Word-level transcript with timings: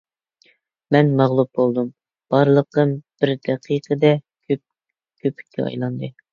مەن 0.95 1.11
مەغلۇپ 1.19 1.51
بولدۇم، 1.59 1.91
بارلىقىم 2.35 2.95
بىر 3.27 3.35
دەقىقىدە 3.51 4.13
كۆپۈككە 4.59 5.71
ئايلاندى. 5.71 6.15